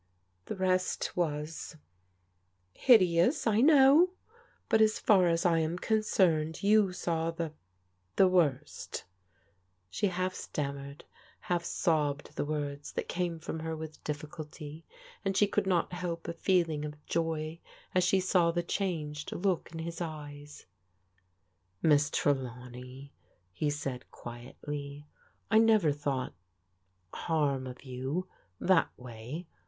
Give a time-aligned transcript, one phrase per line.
[0.45, 1.77] The rest was—
[2.87, 4.09] ^hideous, I know,
[4.67, 7.53] but as far as I am con cerned, you saw the—
[8.17, 9.03] ^the worst'*
[9.91, 11.05] She half stammered,
[11.41, 14.87] half sobbed the words that came from her with difficulty,
[15.23, 17.59] and she could not help a feeling of joy
[17.93, 20.65] as she saw the changed look in his eyes."
[21.83, 23.13] Miss Trelawney,"
[23.51, 25.05] he said quietly,"
[25.51, 26.33] I never thought
[27.13, 28.27] —harm of you,—
[28.59, 29.45] that way.